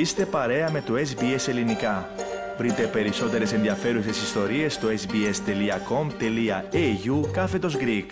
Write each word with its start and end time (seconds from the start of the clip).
Είστε 0.00 0.26
παρέα 0.26 0.70
με 0.70 0.80
το 0.80 0.94
SBS 0.94 1.48
Ελληνικά. 1.48 2.08
Βρείτε 2.58 2.86
περισσότερες 2.86 3.52
ενδιαφέρουσες 3.52 4.22
ιστορίες 4.22 4.74
στο 4.74 4.88
sbs.com.au 4.88 5.30
κάθετος 7.32 7.76
Greek. 7.80 8.06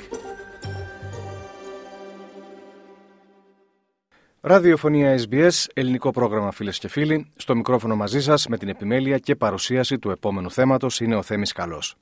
Ραδιοφωνία 4.41 5.19
SBS, 5.29 5.67
ελληνικό 5.75 6.11
πρόγραμμα 6.11 6.51
φίλες 6.51 6.79
και 6.79 6.89
φίλοι. 6.89 7.31
Στο 7.37 7.57
μικρόφωνο 7.57 7.97
μαζί 7.97 8.21
σας 8.21 8.47
με 8.47 8.59
την 8.59 8.69
επιμέλεια 8.69 9.19
και 9.19 9.37
παρουσίαση 9.37 9.99
του 9.99 10.11
επόμενου 10.11 10.51
θέματος 10.51 11.01
είναι 11.01 11.17
ο 11.17 11.23
Θέμης 11.23 11.53
Καλός. 11.53 11.97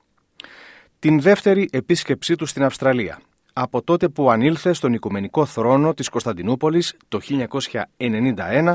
Την 0.99 1.21
δεύτερη 1.21 1.69
επίσκεψή 1.73 2.37
του 2.37 2.47
στην 2.47 2.65
Αυστραλία 2.65 3.21
από 3.59 3.83
τότε 3.83 4.09
που 4.09 4.31
ανήλθε 4.31 4.73
στον 4.73 4.93
Οικουμενικό 4.93 5.45
Θρόνο 5.47 5.95
της 5.95 6.09
Κωνσταντινούπολης 6.09 6.97
το 7.09 7.21
1991 7.97 8.75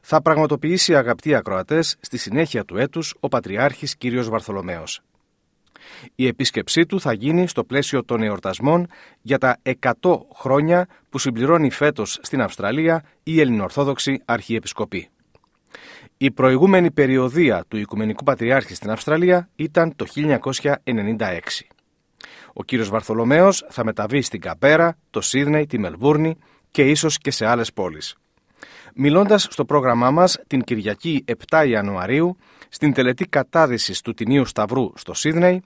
θα 0.00 0.22
πραγματοποιήσει 0.22 0.96
αγαπητοί 0.96 1.34
ακροατές 1.34 1.96
στη 2.00 2.18
συνέχεια 2.18 2.64
του 2.64 2.76
έτους 2.76 3.14
ο 3.20 3.28
Πατριάρχης 3.28 3.96
κ. 3.96 4.06
Βαρθολομέος. 4.22 5.00
Η 6.14 6.26
επίσκεψή 6.26 6.86
του 6.86 7.00
θα 7.00 7.12
γίνει 7.12 7.48
στο 7.48 7.64
πλαίσιο 7.64 8.04
των 8.04 8.22
εορτασμών 8.22 8.86
για 9.22 9.38
τα 9.38 9.58
100 9.62 9.92
χρόνια 10.34 10.86
που 11.08 11.18
συμπληρώνει 11.18 11.70
φέτος 11.70 12.18
στην 12.22 12.40
Αυστραλία 12.40 13.02
η 13.22 13.40
Ελληνοορθόδοξη 13.40 14.22
Αρχιεπισκοπή. 14.24 15.08
Η 16.16 16.30
προηγούμενη 16.30 16.90
περιοδία 16.90 17.64
του 17.68 17.76
Οικουμενικού 17.76 18.24
Πατριάρχη 18.24 18.74
στην 18.74 18.90
Αυστραλία 18.90 19.48
ήταν 19.56 19.96
το 19.96 20.06
1996. 20.14 21.68
Ο 22.60 22.64
κύριος 22.64 22.88
Βαρθολομέος 22.88 23.66
θα 23.68 23.84
μεταβεί 23.84 24.22
στην 24.22 24.40
Καπέρα, 24.40 24.96
το 25.10 25.20
Σίδνεϊ, 25.20 25.66
τη 25.66 25.78
Μελβούρνη 25.78 26.36
και 26.70 26.82
ίσως 26.82 27.18
και 27.18 27.30
σε 27.30 27.46
άλλες 27.46 27.72
πόλεις. 27.72 28.16
Μιλώντας 28.94 29.46
στο 29.50 29.64
πρόγραμμά 29.64 30.10
μας 30.10 30.38
την 30.46 30.62
Κυριακή 30.62 31.24
7 31.48 31.64
Ιανουαρίου, 31.66 32.36
στην 32.68 32.92
τελετή 32.92 33.24
κατάδυσης 33.24 34.00
του 34.00 34.14
Τινίου 34.14 34.44
Σταυρού 34.44 34.92
στο 34.94 35.14
Σίδνεϊ, 35.14 35.62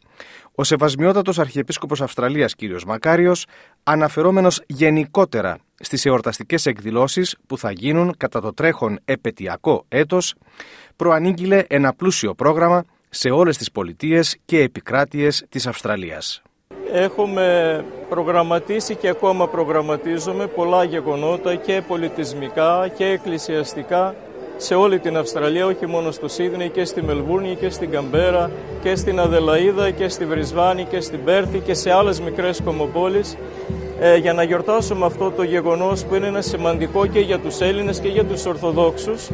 ο 0.55 0.65
Σεβασμιότατος 0.65 1.39
Αρχιεπίσκοπος 1.39 2.03
Αυστραλίας 2.03 2.55
κ. 2.55 2.59
Μακάριος, 2.87 3.47
αναφερόμενος 3.83 4.63
γενικότερα 4.67 5.59
στις 5.75 6.07
εορταστικές 6.07 6.67
εκδηλώσεις 6.67 7.37
που 7.47 7.59
θα 7.59 7.71
γίνουν 7.71 8.15
κατά 8.17 8.41
το 8.41 8.55
τρέχον 8.55 8.99
επαιτειακό 9.05 9.85
έτος, 9.89 10.35
προανήγγειλε 10.97 11.65
ένα 11.69 11.95
πλούσιο 11.95 12.35
πρόγραμμα 12.35 12.85
σε 13.09 13.31
όλες 13.31 13.57
τις 13.57 13.71
πολιτείες 13.71 14.37
και 14.45 14.61
επικράτειες 14.61 15.45
της 15.49 15.67
Αυστραλίας. 15.67 16.43
Έχουμε 16.95 17.85
προγραμματίσει 18.09 18.95
και 18.95 19.09
ακόμα 19.09 19.49
προγραμματίζουμε 19.49 20.47
πολλά 20.47 20.85
γεγονότα 20.85 21.55
και 21.55 21.83
πολιτισμικά 21.89 22.89
και 22.97 23.05
εκκλησιαστικά 23.05 24.15
σε 24.57 24.75
όλη 24.75 24.99
την 24.99 25.17
Αυστραλία, 25.17 25.67
όχι 25.67 25.87
μόνο 25.87 26.11
στο 26.11 26.29
Σίδνεϊ 26.29 26.69
και 26.69 26.85
στη 26.85 27.03
Μελβούρνη 27.03 27.57
και 27.61 27.71
στην 27.71 27.91
Καμπέρα 27.91 28.51
και 28.83 28.97
στην 28.97 29.21
Αδελαίδα 29.21 29.91
και 29.91 30.09
στη 30.09 30.25
Βρισβάνη 30.25 30.85
και 30.85 31.01
στην 31.01 31.25
Πέρθη 31.25 31.59
και 31.59 31.75
σε 31.75 31.91
άλλες 31.91 32.21
μικρές 32.21 32.61
κομοπόλεις. 32.65 33.37
Ε, 34.01 34.17
για 34.17 34.33
να 34.33 34.43
γιορτάσουμε 34.43 35.07
αυτό 35.07 35.31
το 35.31 35.43
γεγονός 35.43 36.05
που 36.05 36.15
είναι 36.15 36.27
ένα 36.27 36.41
σημαντικό 36.41 37.07
και 37.07 37.21
για 37.21 37.39
τους 37.39 37.61
Έλληνες 37.61 38.01
και 38.01 38.09
για 38.09 38.25
τους 38.25 38.47
Ορθοδόξους 38.47 39.29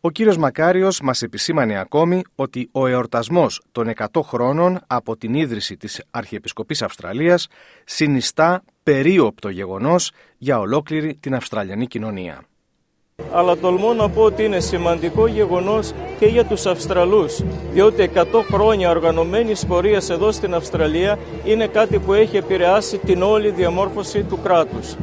ο 0.00 0.10
κύριος 0.10 0.36
Μακάριος 0.36 1.00
μας 1.00 1.22
επισήμανε 1.22 1.78
ακόμη 1.78 2.22
ότι 2.34 2.68
ο 2.72 2.86
εορτασμός 2.86 3.62
των 3.72 3.92
100 4.12 4.22
χρόνων 4.22 4.78
από 4.86 5.16
την 5.16 5.34
ίδρυση 5.34 5.76
της 5.76 6.02
Αρχιεπισκοπής 6.10 6.82
Αυστραλίας 6.82 7.48
συνιστά 7.84 8.62
περίοπτο 8.82 9.48
γεγονός 9.48 10.10
για 10.38 10.58
ολόκληρη 10.58 11.16
την 11.20 11.34
Αυστραλιανή 11.34 11.86
κοινωνία. 11.86 12.42
Αλλά 13.32 13.56
τολμώ 13.56 13.94
να 13.94 14.08
πω 14.08 14.22
ότι 14.22 14.44
είναι 14.44 14.60
σημαντικό 14.60 15.26
γεγονός 15.26 15.92
και 16.18 16.26
για 16.26 16.44
τους 16.44 16.66
Αυστραλούς, 16.66 17.42
διότι 17.72 18.02
100 18.14 18.24
χρόνια 18.52 18.90
οργανωμένη 18.90 19.52
πορεία 19.68 20.02
εδώ 20.10 20.32
στην 20.32 20.54
Αυστραλία 20.54 21.18
είναι 21.44 21.66
κάτι 21.66 21.98
που 21.98 22.12
έχει 22.12 22.36
επηρεάσει 22.36 22.98
την 22.98 23.22
όλη 23.22 23.50
διαμόρφωση 23.50 24.22
του 24.22 24.38
κράτους. 24.42 24.96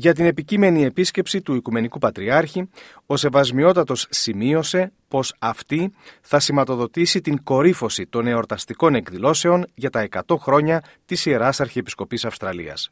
Για 0.00 0.14
την 0.14 0.24
επικείμενη 0.24 0.84
επίσκεψη 0.84 1.42
του 1.42 1.54
Οικουμενικού 1.54 1.98
Πατριάρχη, 1.98 2.68
ο 3.06 3.16
Σεβασμιότατος 3.16 4.06
σημείωσε 4.10 4.92
πως 5.08 5.34
αυτή 5.38 5.92
θα 6.20 6.38
σηματοδοτήσει 6.38 7.20
την 7.20 7.42
κορύφωση 7.42 8.06
των 8.06 8.26
εορταστικών 8.26 8.94
εκδηλώσεων 8.94 9.66
για 9.74 9.90
τα 9.90 10.08
100 10.26 10.36
χρόνια 10.38 10.82
της 11.06 11.26
Ιεράς 11.26 11.60
Αρχιεπισκοπής 11.60 12.24
Αυστραλίας. 12.24 12.90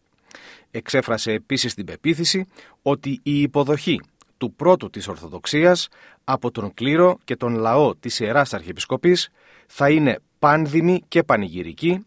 Εξέφρασε 0.70 1.32
επίσης 1.32 1.74
την 1.74 1.84
πεποίθηση 1.84 2.46
ότι 2.82 3.20
η 3.22 3.40
υποδοχή 3.40 4.00
του 4.36 4.52
πρώτου 4.52 4.90
της 4.90 5.08
Ορθοδοξίας 5.08 5.88
από 6.24 6.50
τον 6.50 6.74
κλήρο 6.74 7.18
και 7.24 7.36
τον 7.36 7.54
λαό 7.54 7.94
της 7.94 8.20
Ιεράς 8.20 8.54
Αρχιεπισκοπής 8.54 9.28
θα 9.66 9.90
είναι 9.90 10.18
πάνδημη 10.38 11.02
και 11.08 11.22
πανηγυρική 11.22 12.06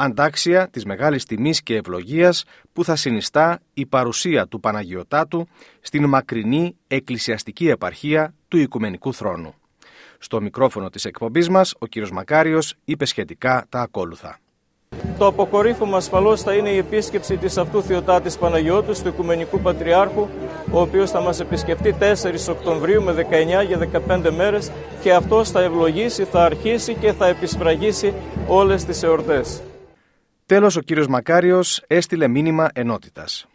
αντάξια 0.00 0.68
της 0.68 0.84
μεγάλης 0.84 1.24
τιμής 1.24 1.62
και 1.62 1.74
ευλογίας 1.76 2.44
που 2.72 2.84
θα 2.84 2.96
συνιστά 2.96 3.60
η 3.74 3.86
παρουσία 3.86 4.46
του 4.46 4.60
Παναγιωτάτου 4.60 5.48
στην 5.80 6.06
μακρινή 6.06 6.76
εκκλησιαστική 6.86 7.68
επαρχία 7.68 8.34
του 8.48 8.56
Οικουμενικού 8.56 9.14
Θρόνου. 9.14 9.54
Στο 10.18 10.40
μικρόφωνο 10.40 10.90
της 10.90 11.04
εκπομπής 11.04 11.48
μας, 11.48 11.74
ο 11.78 11.86
κύριος 11.86 12.10
Μακάριος 12.10 12.74
είπε 12.84 13.04
σχετικά 13.04 13.66
τα 13.68 13.80
ακόλουθα. 13.80 14.38
Το 15.18 15.26
αποκορύφωμα 15.26 15.96
ασφαλώς 15.96 16.42
θα 16.42 16.54
είναι 16.54 16.70
η 16.70 16.76
επίσκεψη 16.76 17.36
της 17.36 17.56
αυτού 17.56 17.82
Θεοτάτης 17.82 18.38
Παναγιώτου 18.38 19.02
του 19.02 19.08
Οικουμενικού 19.08 19.60
Πατριάρχου, 19.60 20.28
ο 20.70 20.80
οποίος 20.80 21.10
θα 21.10 21.20
μας 21.20 21.40
επισκεφτεί 21.40 21.96
4 21.98 22.48
Οκτωβρίου 22.48 23.02
με 23.02 23.12
19 23.12 23.62
για 23.62 23.78
15 23.78 24.30
μέρες 24.30 24.70
και 25.02 25.12
αυτός 25.12 25.50
θα 25.50 25.60
ευλογήσει, 25.60 26.24
θα 26.24 26.44
αρχίσει 26.44 26.94
και 26.94 27.12
θα 27.12 27.26
επισφραγίσει 27.26 28.14
όλες 28.46 28.84
τις 28.84 29.02
εορτές. 29.02 29.62
Τέλος, 30.50 30.76
ο 30.76 30.80
κύριος 30.80 31.06
Μακάριος 31.06 31.82
έστειλε 31.86 32.28
μήνυμα 32.28 32.68
ενότητας. 32.74 33.46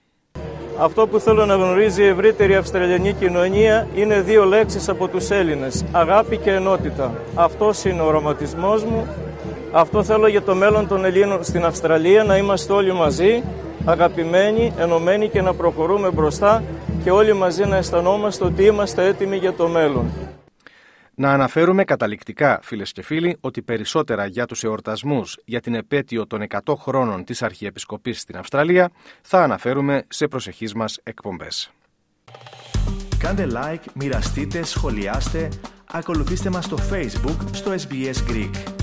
Αυτό 0.79 1.07
που 1.07 1.19
θέλω 1.19 1.45
να 1.45 1.55
γνωρίζει 1.55 2.03
η 2.03 2.07
ευρύτερη 2.07 2.55
Αυστραλιανή 2.55 3.13
κοινωνία 3.13 3.87
είναι 3.95 4.21
δύο 4.21 4.45
λέξεις 4.45 4.89
από 4.89 5.07
τους 5.07 5.29
Έλληνες, 5.29 5.85
αγάπη 5.91 6.37
και 6.37 6.51
ενότητα. 6.51 7.13
Αυτό 7.35 7.71
είναι 7.85 8.01
ο 8.01 8.05
οραματισμός 8.05 8.83
μου. 8.83 9.07
Αυτό 9.71 10.03
θέλω 10.03 10.27
για 10.27 10.41
το 10.41 10.55
μέλλον 10.55 10.87
των 10.87 11.05
Ελλήνων 11.05 11.43
στην 11.43 11.65
Αυστραλία, 11.65 12.23
να 12.23 12.37
είμαστε 12.37 12.73
όλοι 12.73 12.93
μαζί, 12.93 13.43
αγαπημένοι, 13.85 14.73
ενωμένοι 14.77 15.29
και 15.29 15.41
να 15.41 15.53
προχωρούμε 15.53 16.11
μπροστά 16.11 16.63
και 17.03 17.11
όλοι 17.11 17.33
μαζί 17.33 17.65
να 17.65 17.75
αισθανόμαστε 17.75 18.45
ότι 18.45 18.63
είμαστε 18.63 19.05
έτοιμοι 19.05 19.37
για 19.37 19.53
το 19.53 19.67
μέλλον. 19.67 20.24
Να 21.17 21.33
αναφέρουμε 21.33 21.83
καταληκτικά, 21.83 22.59
φίλες 22.61 22.91
και 22.91 23.01
φίλοι, 23.01 23.37
ότι 23.39 23.61
περισσότερα 23.61 24.25
για 24.25 24.45
τους 24.45 24.63
εορτασμούς 24.63 25.37
για 25.45 25.61
την 25.61 25.75
επέτειο 25.75 26.27
των 26.27 26.41
100 26.65 26.75
χρόνων 26.77 27.23
της 27.23 27.41
Αρχιεπισκοπής 27.41 28.19
στην 28.19 28.37
Αυστραλία 28.37 28.91
θα 29.21 29.43
αναφέρουμε 29.43 30.05
σε 30.07 30.27
προσεχείς 30.27 30.73
μας 30.73 30.99
εκπομπές. 31.03 31.71
Κάντε 33.19 33.47
like, 33.51 33.83
μοιραστείτε, 33.93 34.63
σχολιάστε, 34.63 35.49
ακολουθήστε 35.91 36.49
μας 36.49 36.65
στο 36.65 36.77
Facebook, 36.91 37.37
στο 37.51 37.71
SBS 37.71 38.31
Greek. 38.31 38.74